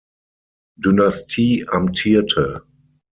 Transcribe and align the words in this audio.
Dynastie 0.79 1.67
amtierte. 1.69 2.63